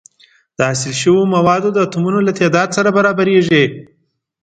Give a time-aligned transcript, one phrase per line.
[0.57, 3.65] د حاصل شوو موادو د اتومونو له تعداد سره برابریږي.